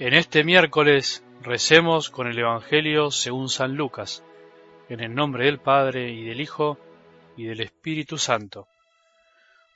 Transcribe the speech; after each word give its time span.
En 0.00 0.12
este 0.12 0.42
miércoles 0.42 1.22
recemos 1.40 2.10
con 2.10 2.26
el 2.26 2.36
Evangelio 2.36 3.12
según 3.12 3.48
San 3.48 3.76
Lucas, 3.76 4.24
en 4.88 4.98
el 4.98 5.14
nombre 5.14 5.44
del 5.44 5.60
Padre 5.60 6.10
y 6.10 6.24
del 6.24 6.40
Hijo 6.40 6.78
y 7.36 7.44
del 7.44 7.60
Espíritu 7.60 8.18
Santo. 8.18 8.66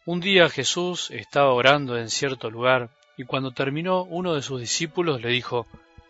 Un 0.07 0.19
día 0.19 0.49
Jesús 0.49 1.13
estaba 1.13 1.53
orando 1.53 1.97
en 1.97 2.11
cierto 2.11 2.51
lugar 2.51 2.91
y 3.17 3.27
cuando 3.27 3.53
terminó 3.53 4.03
uno 4.03 4.35
de 4.35 4.43
sus 4.43 4.61
discípulos 4.61 5.23
le 5.23 5.29
dijo, 5.29 5.69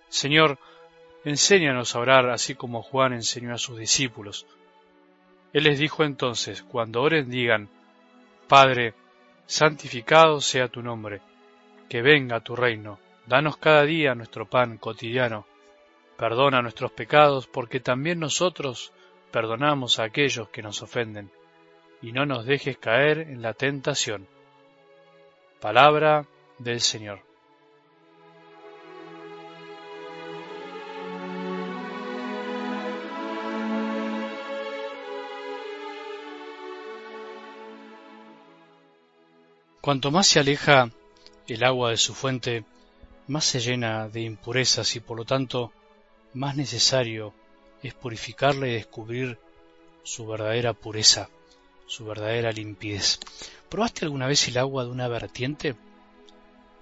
Señor, 0.08 0.58
enséñanos 1.26 1.94
a 1.94 1.98
orar 1.98 2.30
así 2.30 2.54
como 2.54 2.82
Juan 2.82 3.12
enseñó 3.12 3.52
a 3.52 3.58
sus 3.58 3.78
discípulos. 3.78 4.46
Él 5.52 5.64
les 5.64 5.78
dijo 5.78 6.02
entonces, 6.02 6.62
cuando 6.62 7.02
oren 7.02 7.28
digan, 7.28 7.68
Padre, 8.48 8.94
santificado 9.44 10.40
sea 10.40 10.68
tu 10.68 10.80
nombre, 10.80 11.20
que 11.90 12.00
venga 12.00 12.40
tu 12.40 12.56
reino 12.56 12.98
Danos 13.28 13.58
cada 13.58 13.84
día 13.84 14.14
nuestro 14.14 14.48
pan 14.48 14.78
cotidiano. 14.78 15.44
Perdona 16.16 16.62
nuestros 16.62 16.92
pecados, 16.92 17.46
porque 17.46 17.78
también 17.78 18.18
nosotros 18.18 18.90
perdonamos 19.30 19.98
a 19.98 20.04
aquellos 20.04 20.48
que 20.48 20.62
nos 20.62 20.80
ofenden. 20.80 21.30
Y 22.00 22.12
no 22.12 22.24
nos 22.24 22.46
dejes 22.46 22.78
caer 22.78 23.18
en 23.18 23.42
la 23.42 23.52
tentación. 23.52 24.26
Palabra 25.60 26.24
del 26.58 26.80
Señor. 26.80 27.20
Cuanto 39.82 40.10
más 40.10 40.26
se 40.26 40.40
aleja 40.40 40.88
el 41.46 41.62
agua 41.62 41.90
de 41.90 41.98
su 41.98 42.14
fuente, 42.14 42.64
más 43.28 43.44
se 43.44 43.60
llena 43.60 44.08
de 44.08 44.22
impurezas 44.22 44.96
y 44.96 45.00
por 45.00 45.16
lo 45.16 45.24
tanto 45.24 45.72
más 46.34 46.56
necesario 46.56 47.34
es 47.82 47.94
purificarla 47.94 48.66
y 48.66 48.72
descubrir 48.72 49.38
su 50.02 50.26
verdadera 50.26 50.72
pureza, 50.72 51.28
su 51.86 52.06
verdadera 52.06 52.50
limpidez. 52.50 53.20
¿Probaste 53.68 54.06
alguna 54.06 54.26
vez 54.26 54.48
el 54.48 54.58
agua 54.58 54.84
de 54.84 54.90
una 54.90 55.08
vertiente? 55.08 55.76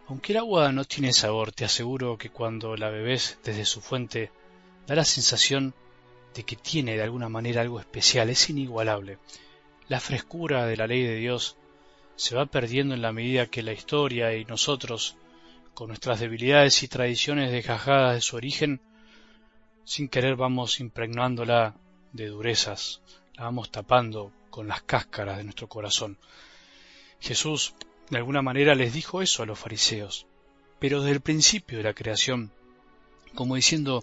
Aunque 0.09 0.33
el 0.33 0.39
agua 0.39 0.71
no 0.71 0.85
tiene 0.85 1.13
sabor, 1.13 1.51
te 1.51 1.65
aseguro 1.65 2.17
que 2.17 2.31
cuando 2.31 2.77
la 2.77 2.91
bebes 2.91 3.39
desde 3.43 3.65
su 3.65 3.81
fuente 3.81 4.31
da 4.87 4.95
la 4.95 5.05
sensación 5.05 5.75
de 6.33 6.45
que 6.45 6.55
tiene 6.55 6.97
de 6.97 7.03
alguna 7.03 7.29
manera 7.29 7.63
algo 7.63 7.81
especial, 7.81 8.31
es 8.31 8.49
inigualable. 8.49 9.19
La 9.89 9.99
frescura 9.99 10.67
de 10.67 10.77
la 10.77 10.87
ley 10.87 11.03
de 11.03 11.17
Dios 11.17 11.57
se 12.15 12.37
va 12.37 12.47
perdiendo 12.47 12.95
en 12.95 13.03
la 13.03 13.13
medida 13.13 13.47
que 13.47 13.63
la 13.63 13.73
historia 13.73 14.35
y 14.37 14.45
nosotros 14.45 15.17
con 15.77 15.89
nuestras 15.89 16.21
debilidades 16.21 16.83
y 16.83 16.89
tradiciones 16.89 17.53
desgajadas 17.53 18.15
de 18.15 18.23
su 18.23 18.37
origen, 18.37 18.81
sin 19.85 20.09
querer 20.09 20.35
vamos 20.35 20.81
impregnándola 20.81 21.75
de 22.15 22.29
durezas, 22.29 23.03
la 23.35 23.45
vamos 23.45 23.71
tapando 23.71 24.33
con 24.49 24.69
las 24.69 24.81
cáscaras 24.81 25.37
de 25.37 25.45
nuestro 25.45 25.69
corazón. 25.69 26.17
Jesús, 27.21 27.75
de 28.09 28.17
alguna 28.17 28.41
manera, 28.41 28.75
les 28.75 28.95
dijo 28.95 29.21
eso 29.21 29.43
a 29.43 29.47
los 29.47 29.59
fariseos, 29.59 30.27
pero 30.79 31.03
desde 31.03 31.17
el 31.17 31.21
principio 31.21 31.77
de 31.77 31.85
la 31.85 31.93
creación, 31.93 32.51
como 33.35 33.55
diciendo, 33.55 34.03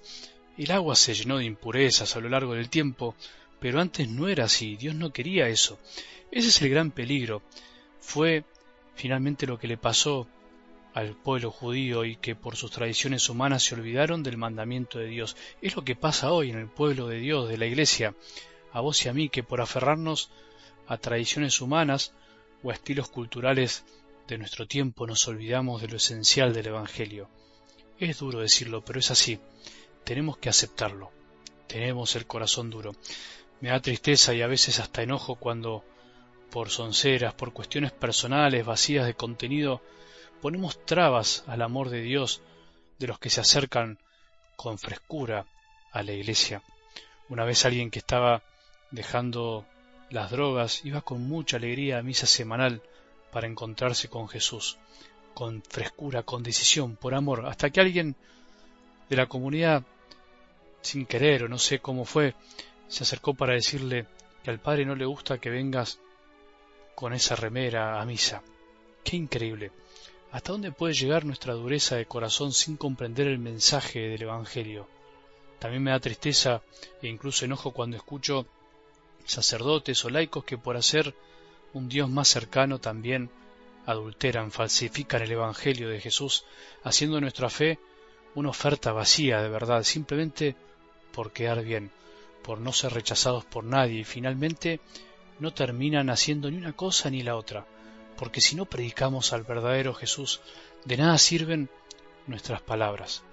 el 0.60 0.70
agua 0.70 0.96
se 0.96 1.16
llenó 1.16 1.40
de 1.40 1.46
impurezas 1.46 2.16
a 2.16 2.20
lo 2.20 2.30
largo 2.30 2.54
del 2.54 2.70
tiempo, 2.70 3.16
pero 3.60 3.82
antes 3.82 4.08
no 4.08 4.28
era 4.28 4.46
así, 4.46 4.76
Dios 4.76 4.94
no 4.94 5.12
quería 5.12 5.48
eso. 5.48 5.80
Ese 6.30 6.50
es 6.50 6.62
el 6.62 6.70
gran 6.70 6.92
peligro. 6.92 7.42
Fue 8.00 8.46
finalmente 8.94 9.48
lo 9.48 9.58
que 9.58 9.68
le 9.68 9.78
pasó 9.78 10.28
al 10.94 11.16
pueblo 11.16 11.52
judío 11.52 12.06
y 12.06 12.16
que 12.16 12.36
por 12.36 12.56
sus 12.56 12.72
tradiciones 12.72 13.30
humanas 13.30 13.64
se 13.64 13.76
olvidaron 13.76 14.24
del 14.24 14.38
mandamiento 14.38 15.00
de 15.00 15.08
Dios. 15.08 15.36
Es 15.62 15.76
lo 15.76 15.84
que 15.84 15.96
pasa 15.96 16.32
hoy 16.32 16.52
en 16.52 16.60
el 16.60 16.68
pueblo 16.68 17.08
de 17.08 17.20
Dios, 17.20 17.50
de 17.50 17.58
la 17.58 17.66
Iglesia, 17.66 18.16
a 18.72 18.82
vos 18.82 19.04
y 19.06 19.10
a 19.10 19.14
mí, 19.14 19.30
que 19.30 19.44
por 19.44 19.62
aferrarnos 19.62 20.30
a 20.88 20.98
tradiciones 20.98 21.62
humanas 21.62 22.14
o 22.62 22.70
a 22.70 22.74
estilos 22.74 23.10
culturales 23.10 23.86
de 24.28 24.38
nuestro 24.38 24.68
tiempo 24.68 25.08
nos 25.08 25.28
olvidamos 25.28 25.82
de 25.82 25.88
lo 25.88 25.98
esencial 25.98 26.54
del 26.54 26.68
Evangelio. 26.68 27.30
Es 28.00 28.20
duro 28.20 28.40
decirlo, 28.40 28.84
pero 28.84 29.00
es 29.00 29.12
así. 29.12 29.40
Tenemos 30.04 30.38
que 30.38 30.50
aceptarlo. 30.50 31.12
Tenemos 31.68 32.16
el 32.16 32.26
corazón 32.26 32.70
duro. 32.70 32.92
Me 33.62 33.70
da 33.70 33.82
tristeza 33.82 34.34
y 34.34 34.42
a 34.42 34.48
veces 34.48 34.80
hasta 34.80 35.04
enojo 35.04 35.36
cuando, 35.36 35.84
por 36.52 36.70
sonceras, 36.70 37.34
por 37.34 37.54
cuestiones 37.54 37.92
personales 37.92 38.66
vacías 38.66 39.06
de 39.06 39.14
contenido, 39.14 39.82
ponemos 40.44 40.86
trabas 40.86 41.46
al 41.48 41.62
amor 41.62 41.90
de 41.90 42.02
Dios 42.02 42.42
de 43.00 43.08
los 43.08 43.18
que 43.18 43.30
se 43.30 43.40
acercan 43.40 43.98
con 44.58 44.78
frescura 44.78 45.46
a 45.94 46.04
la 46.04 46.12
iglesia. 46.12 46.62
Una 47.30 47.46
vez 47.46 47.64
alguien 47.64 47.90
que 47.90 48.00
estaba 48.00 48.44
dejando 48.92 49.66
las 50.10 50.32
drogas 50.32 50.84
iba 50.84 51.00
con 51.00 51.22
mucha 51.22 51.56
alegría 51.56 51.98
a 51.98 52.04
misa 52.04 52.26
semanal 52.26 52.82
para 53.32 53.48
encontrarse 53.48 54.10
con 54.10 54.28
Jesús, 54.28 54.78
con 55.34 55.64
frescura, 55.64 56.24
con 56.24 56.44
decisión, 56.44 56.98
por 56.98 57.14
amor, 57.14 57.46
hasta 57.46 57.70
que 57.70 57.80
alguien 57.80 58.18
de 59.10 59.16
la 59.16 59.28
comunidad, 59.28 59.84
sin 60.82 61.06
querer 61.06 61.46
o 61.46 61.48
no 61.48 61.58
sé 61.58 61.80
cómo 61.80 62.04
fue, 62.04 62.36
se 62.90 63.04
acercó 63.04 63.34
para 63.34 63.54
decirle 63.54 64.08
que 64.44 64.52
al 64.52 64.60
Padre 64.60 64.86
no 64.86 64.96
le 64.96 65.06
gusta 65.06 65.38
que 65.38 65.50
vengas 65.50 66.02
con 66.96 67.14
esa 67.14 67.38
remera 67.38 68.02
a 68.02 68.06
misa. 68.06 68.44
Qué 69.06 69.16
increíble. 69.16 69.72
¿Hasta 70.34 70.52
dónde 70.52 70.72
puede 70.72 70.96
llegar 70.96 71.26
nuestra 71.26 71.54
dureza 71.54 71.96
de 71.96 72.08
corazón 72.08 72.54
sin 72.54 72.76
comprender 72.76 73.28
el 73.28 73.38
mensaje 73.38 74.00
del 74.00 74.24
Evangelio? 74.24 74.88
También 75.60 75.84
me 75.84 75.92
da 75.92 76.00
tristeza 76.00 76.64
e 77.04 77.08
incluso 77.08 77.46
enojo 77.46 77.70
cuando 77.70 77.98
escucho 77.98 78.48
sacerdotes 79.26 80.04
o 80.04 80.10
laicos 80.10 80.44
que 80.44 80.58
por 80.58 80.76
hacer 80.76 81.14
un 81.74 81.88
Dios 81.88 82.10
más 82.10 82.30
cercano 82.30 82.80
también 82.80 83.30
adulteran, 83.86 84.52
falsifican 84.52 85.22
el 85.22 85.34
Evangelio 85.34 85.88
de 85.88 86.02
Jesús, 86.02 86.46
haciendo 86.84 87.22
nuestra 87.22 87.52
fe 87.52 87.78
una 88.34 88.50
oferta 88.50 88.92
vacía 88.92 89.40
de 89.40 89.50
verdad, 89.50 89.84
simplemente 89.84 90.56
por 91.12 91.32
quedar 91.32 91.64
bien, 91.64 91.92
por 92.42 92.60
no 92.60 92.74
ser 92.74 92.94
rechazados 92.94 93.46
por 93.46 93.66
nadie 93.66 94.00
y 94.00 94.04
finalmente 94.04 94.80
no 95.38 95.54
terminan 95.54 96.10
haciendo 96.10 96.50
ni 96.50 96.58
una 96.58 96.74
cosa 96.74 97.12
ni 97.12 97.22
la 97.22 97.36
otra 97.36 97.68
porque 98.18 98.42
si 98.42 98.56
no 98.56 98.66
predicamos 98.66 99.34
al 99.34 99.44
verdadero 99.44 99.94
Jesús, 99.94 100.42
de 100.86 100.98
nada 100.98 101.18
sirven 101.18 101.70
nuestras 102.28 102.62
palabras. 102.62 103.24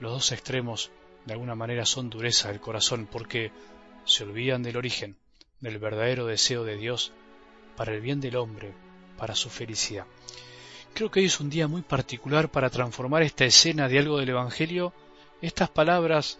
Los 0.00 0.12
dos 0.12 0.32
extremos 0.32 0.90
de 1.26 1.32
alguna 1.32 1.54
manera 1.54 1.84
son 1.84 2.10
dureza 2.10 2.48
del 2.48 2.60
corazón 2.60 3.08
porque 3.10 3.52
se 4.04 4.24
olvidan 4.24 4.62
del 4.62 4.76
origen, 4.76 5.16
del 5.60 5.78
verdadero 5.78 6.26
deseo 6.26 6.64
de 6.64 6.76
Dios 6.76 7.12
para 7.76 7.94
el 7.94 8.00
bien 8.00 8.20
del 8.20 8.36
hombre, 8.36 8.72
para 9.16 9.34
su 9.34 9.50
felicidad. 9.50 10.06
Creo 10.94 11.10
que 11.10 11.20
hoy 11.20 11.26
es 11.26 11.40
un 11.40 11.50
día 11.50 11.68
muy 11.68 11.82
particular 11.82 12.50
para 12.50 12.70
transformar 12.70 13.22
esta 13.22 13.44
escena 13.44 13.88
de 13.88 13.98
algo 13.98 14.18
del 14.18 14.30
Evangelio, 14.30 14.92
estas 15.42 15.68
palabras 15.68 16.38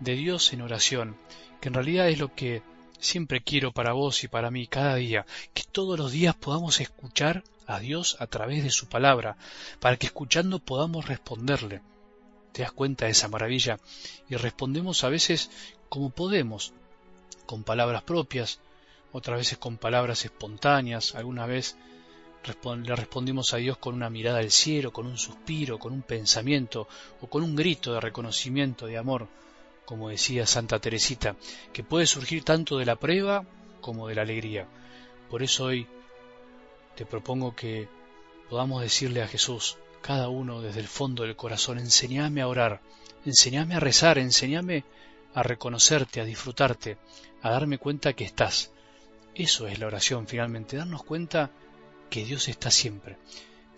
de 0.00 0.14
Dios 0.14 0.52
en 0.52 0.62
oración, 0.62 1.16
que 1.60 1.68
en 1.68 1.74
realidad 1.74 2.08
es 2.08 2.18
lo 2.18 2.34
que 2.34 2.62
siempre 3.02 3.42
quiero 3.42 3.72
para 3.72 3.92
vos 3.92 4.22
y 4.24 4.28
para 4.28 4.50
mí 4.50 4.66
cada 4.68 4.94
día, 4.94 5.26
que 5.52 5.64
todos 5.64 5.98
los 5.98 6.12
días 6.12 6.36
podamos 6.36 6.80
escuchar 6.80 7.42
a 7.66 7.80
Dios 7.80 8.16
a 8.20 8.28
través 8.28 8.62
de 8.62 8.70
su 8.70 8.88
palabra, 8.88 9.36
para 9.80 9.96
que 9.96 10.06
escuchando 10.06 10.60
podamos 10.60 11.06
responderle. 11.06 11.82
¿Te 12.52 12.62
das 12.62 12.72
cuenta 12.72 13.06
de 13.06 13.10
esa 13.10 13.28
maravilla? 13.28 13.78
Y 14.28 14.36
respondemos 14.36 15.02
a 15.04 15.08
veces 15.08 15.50
como 15.88 16.10
podemos, 16.10 16.72
con 17.44 17.64
palabras 17.64 18.02
propias, 18.02 18.60
otras 19.10 19.38
veces 19.38 19.58
con 19.58 19.78
palabras 19.78 20.24
espontáneas, 20.24 21.14
alguna 21.14 21.46
vez 21.46 21.76
le 22.44 22.96
respondimos 22.96 23.52
a 23.52 23.58
Dios 23.58 23.78
con 23.78 23.94
una 23.94 24.10
mirada 24.10 24.38
al 24.38 24.50
cielo, 24.50 24.92
con 24.92 25.06
un 25.06 25.18
suspiro, 25.18 25.78
con 25.78 25.92
un 25.92 26.02
pensamiento 26.02 26.88
o 27.20 27.26
con 27.26 27.42
un 27.42 27.54
grito 27.54 27.92
de 27.92 28.00
reconocimiento, 28.00 28.86
de 28.86 28.98
amor 28.98 29.28
como 29.92 30.08
decía 30.08 30.46
Santa 30.46 30.78
Teresita, 30.78 31.36
que 31.74 31.84
puede 31.84 32.06
surgir 32.06 32.44
tanto 32.44 32.78
de 32.78 32.86
la 32.86 32.96
prueba 32.96 33.44
como 33.82 34.08
de 34.08 34.14
la 34.14 34.22
alegría. 34.22 34.66
Por 35.28 35.42
eso 35.42 35.64
hoy 35.64 35.86
te 36.96 37.04
propongo 37.04 37.54
que 37.54 37.90
podamos 38.48 38.80
decirle 38.80 39.20
a 39.20 39.28
Jesús, 39.28 39.76
cada 40.00 40.30
uno 40.30 40.62
desde 40.62 40.80
el 40.80 40.88
fondo 40.88 41.24
del 41.24 41.36
corazón, 41.36 41.78
enséñame 41.78 42.40
a 42.40 42.48
orar, 42.48 42.80
enséñame 43.26 43.74
a 43.74 43.80
rezar, 43.80 44.16
enséñame 44.16 44.84
a 45.34 45.42
reconocerte, 45.42 46.22
a 46.22 46.24
disfrutarte, 46.24 46.96
a 47.42 47.50
darme 47.50 47.76
cuenta 47.76 48.14
que 48.14 48.24
estás. 48.24 48.72
Eso 49.34 49.66
es 49.66 49.78
la 49.78 49.88
oración 49.88 50.26
finalmente, 50.26 50.78
darnos 50.78 51.02
cuenta 51.02 51.50
que 52.08 52.24
Dios 52.24 52.48
está 52.48 52.70
siempre. 52.70 53.18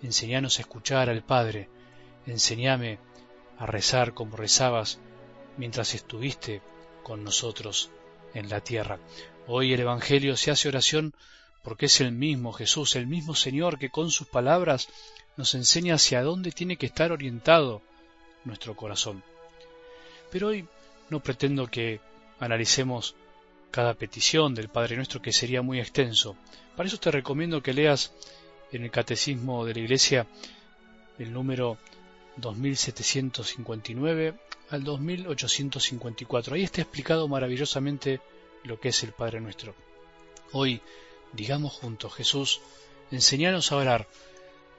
Enseñanos 0.01 0.59
a 0.59 0.63
escuchar 0.63 1.11
al 1.11 1.25
Padre, 1.25 1.69
enséñame 2.25 3.01
a 3.59 3.67
rezar 3.67 4.15
como 4.15 4.37
rezabas 4.37 5.01
mientras 5.57 5.95
estuviste 5.95 6.63
con 7.03 7.25
nosotros 7.25 7.91
en 8.35 8.49
la 8.49 8.61
tierra. 8.61 8.99
Hoy 9.47 9.73
el 9.73 9.81
Evangelio 9.81 10.37
se 10.37 10.51
hace 10.51 10.69
oración 10.69 11.15
porque 11.63 11.87
es 11.87 12.01
el 12.01 12.13
mismo 12.13 12.53
Jesús, 12.53 12.97
el 12.97 13.07
mismo 13.07 13.35
Señor 13.35 13.79
que 13.79 13.91
con 13.91 14.11
sus 14.11 14.27
palabras 14.27 14.89
nos 15.37 15.55
enseña 15.55 15.95
hacia 15.95 16.23
dónde 16.23 16.53
tiene 16.53 16.77
que 16.77 16.87
estar 16.87 17.13
orientado 17.13 17.83
nuestro 18.45 18.77
corazón. 18.77 19.23
Pero 20.31 20.49
hoy 20.49 20.67
no 21.11 21.21
pretendo 21.21 21.67
que 21.67 22.01
analicemos 22.39 23.15
cada 23.71 23.95
petición 23.95 24.55
del 24.55 24.69
Padre 24.69 24.97
Nuestro 24.97 25.23
que 25.23 25.33
sería 25.33 25.63
muy 25.63 25.81
extenso. 25.81 26.37
Para 26.77 26.87
eso 26.87 26.99
te 26.99 27.11
recomiendo 27.11 27.63
que 27.63 27.73
leas 27.73 28.13
en 28.71 28.85
el 28.85 28.91
Catecismo 28.91 29.65
de 29.65 29.75
la 29.75 29.81
Iglesia 29.81 30.27
el 31.19 31.33
número 31.33 31.79
2759 32.37 34.35
al 34.75 34.85
2854. 34.85 36.55
Ahí 36.55 36.65
está 36.65 36.83
explicado 36.83 37.29
maravillosamente 37.29 38.21
lo 38.65 38.79
que 38.81 38.89
es 38.89 39.03
el 39.03 39.13
Padre 39.13 39.41
Nuestro. 39.41 39.75
Hoy, 40.53 40.81
digamos 41.33 41.73
juntos, 41.73 42.15
Jesús, 42.15 42.61
enseñanos 43.11 43.73
a 43.73 43.77
orar. 43.77 44.09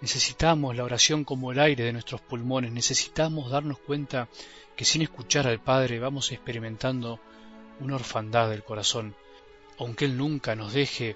Necesitamos 0.02 0.76
la 0.76 0.84
oración 0.84 1.24
como 1.24 1.52
el 1.52 1.60
aire 1.60 1.86
de 1.86 1.94
nuestros 1.94 2.22
pulmones, 2.22 2.72
necesitamos 2.72 3.50
darnos 3.50 3.80
cuenta 3.80 4.28
que 4.76 4.86
sin 4.86 5.02
escuchar 5.02 5.48
al 5.48 5.62
Padre 5.62 6.00
vamos 6.00 6.32
experimentando 6.32 7.20
una 7.80 7.96
orfandad 7.96 8.50
del 8.50 8.64
corazón, 8.64 9.16
aunque 9.80 10.06
Él 10.06 10.18
nunca 10.18 10.56
nos 10.56 10.74
deje 10.74 11.16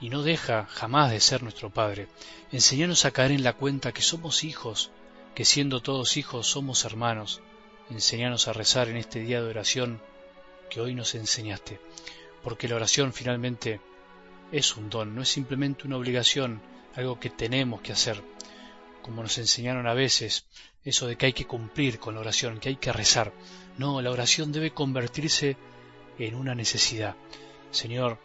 y 0.00 0.10
no 0.10 0.22
deja 0.22 0.66
jamás 0.66 1.10
de 1.12 1.20
ser 1.20 1.42
nuestro 1.42 1.70
Padre. 1.70 2.08
Enseñanos 2.50 3.04
a 3.04 3.12
caer 3.12 3.30
en 3.32 3.44
la 3.44 3.52
cuenta 3.52 3.92
que 3.92 4.02
somos 4.02 4.42
hijos, 4.42 4.90
que 5.34 5.44
siendo 5.44 5.80
todos 5.80 6.16
hijos 6.16 6.48
somos 6.48 6.84
hermanos. 6.84 7.40
Enseñanos 7.90 8.48
a 8.48 8.52
rezar 8.52 8.88
en 8.88 8.98
este 8.98 9.20
día 9.20 9.40
de 9.40 9.48
oración 9.48 10.00
que 10.68 10.80
hoy 10.80 10.94
nos 10.94 11.14
enseñaste, 11.14 11.80
porque 12.42 12.68
la 12.68 12.76
oración 12.76 13.14
finalmente 13.14 13.80
es 14.52 14.76
un 14.76 14.90
don, 14.90 15.14
no 15.14 15.22
es 15.22 15.30
simplemente 15.30 15.86
una 15.86 15.96
obligación, 15.96 16.60
algo 16.94 17.18
que 17.18 17.30
tenemos 17.30 17.80
que 17.80 17.92
hacer, 17.92 18.22
como 19.00 19.22
nos 19.22 19.38
enseñaron 19.38 19.86
a 19.86 19.94
veces, 19.94 20.44
eso 20.84 21.06
de 21.06 21.16
que 21.16 21.26
hay 21.26 21.32
que 21.32 21.46
cumplir 21.46 21.98
con 21.98 22.14
la 22.14 22.20
oración, 22.20 22.60
que 22.60 22.68
hay 22.68 22.76
que 22.76 22.92
rezar. 22.92 23.32
No, 23.78 24.02
la 24.02 24.10
oración 24.10 24.52
debe 24.52 24.72
convertirse 24.72 25.56
en 26.18 26.34
una 26.34 26.54
necesidad. 26.54 27.16
Señor, 27.70 28.18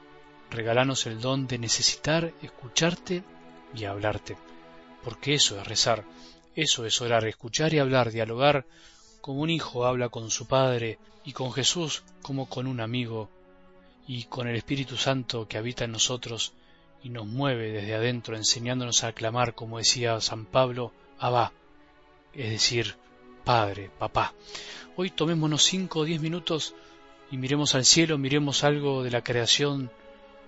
regalanos 0.51 1.05
el 1.05 1.21
don 1.21 1.47
de 1.47 1.57
necesitar 1.57 2.33
escucharte 2.41 3.23
y 3.73 3.85
hablarte, 3.85 4.35
porque 5.03 5.35
eso 5.35 5.57
es 5.57 5.65
rezar, 5.65 6.03
eso 6.53 6.85
es 6.85 6.99
orar, 7.01 7.25
escuchar 7.25 7.73
y 7.73 7.79
hablar, 7.79 8.11
dialogar 8.11 8.65
como 9.23 9.39
un 9.39 9.49
hijo 9.49 9.85
habla 9.85 10.09
con 10.09 10.29
su 10.29 10.47
padre 10.47 10.99
y 11.23 11.31
con 11.31 11.53
Jesús 11.53 12.03
como 12.21 12.49
con 12.49 12.67
un 12.67 12.81
amigo 12.81 13.29
y 14.05 14.25
con 14.25 14.49
el 14.49 14.57
Espíritu 14.57 14.97
Santo 14.97 15.47
que 15.47 15.57
habita 15.57 15.85
en 15.85 15.93
nosotros 15.93 16.51
y 17.01 17.07
nos 17.07 17.25
mueve 17.25 17.71
desde 17.71 17.95
adentro 17.95 18.35
enseñándonos 18.35 19.05
a 19.05 19.13
clamar 19.13 19.55
como 19.55 19.77
decía 19.77 20.19
San 20.19 20.45
Pablo, 20.45 20.91
Abba, 21.19 21.53
es 22.33 22.49
decir, 22.49 22.97
Padre, 23.45 23.89
Papá. 23.97 24.33
Hoy 24.97 25.09
tomémonos 25.09 25.63
cinco 25.63 25.99
o 25.99 26.03
diez 26.03 26.19
minutos 26.19 26.75
y 27.31 27.37
miremos 27.37 27.75
al 27.75 27.85
cielo, 27.85 28.17
miremos 28.17 28.65
algo 28.65 29.03
de 29.03 29.11
la 29.11 29.23
creación 29.23 29.89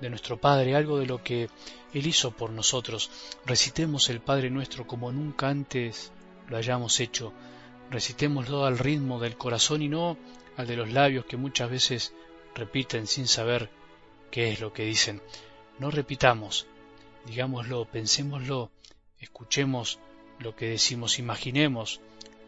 de 0.01 0.09
nuestro 0.09 0.35
Padre, 0.35 0.75
algo 0.75 0.99
de 0.99 1.05
lo 1.05 1.23
que 1.23 1.49
Él 1.93 2.07
hizo 2.07 2.31
por 2.31 2.49
nosotros. 2.49 3.09
Recitemos 3.45 4.09
el 4.09 4.19
Padre 4.19 4.49
nuestro 4.49 4.85
como 4.85 5.13
nunca 5.13 5.47
antes 5.47 6.11
lo 6.49 6.57
hayamos 6.57 6.99
hecho. 6.99 7.31
Recitémoslo 7.89 8.65
al 8.65 8.77
ritmo 8.77 9.19
del 9.19 9.37
corazón 9.37 9.81
y 9.81 9.89
no 9.89 10.17
al 10.57 10.67
de 10.67 10.75
los 10.75 10.91
labios 10.91 11.25
que 11.25 11.37
muchas 11.37 11.69
veces 11.69 12.13
repiten 12.53 13.07
sin 13.07 13.27
saber 13.27 13.69
qué 14.31 14.51
es 14.51 14.59
lo 14.59 14.73
que 14.73 14.83
dicen. 14.85 15.21
No 15.79 15.91
repitamos, 15.91 16.67
digámoslo, 17.25 17.85
pensémoslo, 17.85 18.71
escuchemos 19.19 19.99
lo 20.39 20.55
que 20.55 20.69
decimos, 20.69 21.19
imaginemos 21.19 22.01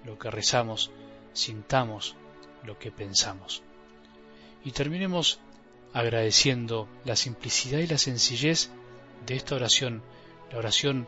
lo 0.05 0.17
que 0.17 0.31
rezamos, 0.31 0.91
sintamos 1.33 2.15
lo 2.63 2.79
que 2.79 2.91
pensamos 2.91 3.63
y 4.67 4.71
terminemos 4.71 5.39
agradeciendo 5.93 6.89
la 7.05 7.15
simplicidad 7.15 7.79
y 7.79 7.87
la 7.87 7.97
sencillez 7.97 8.69
de 9.25 9.37
esta 9.37 9.55
oración, 9.55 10.03
la 10.51 10.57
oración 10.57 11.07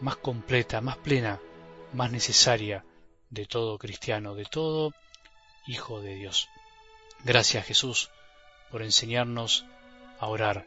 más 0.00 0.16
completa, 0.16 0.80
más 0.80 0.96
plena, 0.96 1.40
más 1.92 2.10
necesaria 2.10 2.84
de 3.30 3.46
todo 3.46 3.78
cristiano, 3.78 4.34
de 4.34 4.44
todo 4.44 4.92
hijo 5.66 6.00
de 6.00 6.14
Dios. 6.14 6.48
Gracias 7.24 7.66
Jesús 7.66 8.10
por 8.70 8.82
enseñarnos 8.82 9.64
a 10.18 10.26
orar. 10.26 10.66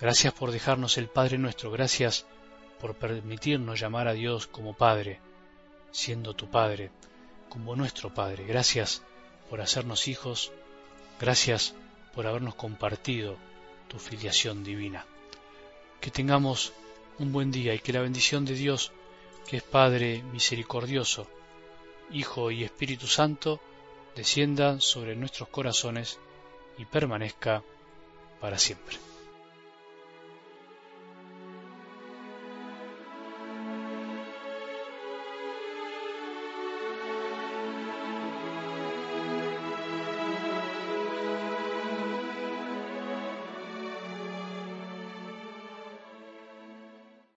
Gracias 0.00 0.32
por 0.32 0.50
dejarnos 0.50 0.98
el 0.98 1.08
Padre 1.08 1.38
nuestro. 1.38 1.70
Gracias 1.70 2.26
por 2.80 2.96
permitirnos 2.96 3.78
llamar 3.78 4.08
a 4.08 4.12
Dios 4.12 4.46
como 4.46 4.74
Padre, 4.74 5.20
siendo 5.92 6.34
tu 6.34 6.50
Padre, 6.50 6.90
como 7.48 7.76
nuestro 7.76 8.12
Padre. 8.12 8.44
Gracias 8.44 9.02
por 9.48 9.60
hacernos 9.60 10.08
hijos 10.08 10.52
Gracias 11.22 11.72
por 12.16 12.26
habernos 12.26 12.56
compartido 12.56 13.36
tu 13.86 14.00
filiación 14.00 14.64
divina. 14.64 15.06
Que 16.00 16.10
tengamos 16.10 16.72
un 17.20 17.30
buen 17.30 17.52
día 17.52 17.74
y 17.74 17.78
que 17.78 17.92
la 17.92 18.00
bendición 18.00 18.44
de 18.44 18.54
Dios, 18.54 18.90
que 19.46 19.58
es 19.58 19.62
Padre 19.62 20.24
misericordioso, 20.32 21.28
Hijo 22.12 22.50
y 22.50 22.64
Espíritu 22.64 23.06
Santo, 23.06 23.60
descienda 24.14 24.80
sobre 24.80 25.16
nuestros 25.16 25.48
corazones 25.48 26.18
y 26.78 26.84
permanezca 26.84 27.62
para 28.40 28.58
siempre. 28.58 29.11